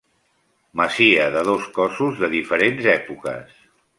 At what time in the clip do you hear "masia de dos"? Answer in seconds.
0.79-1.69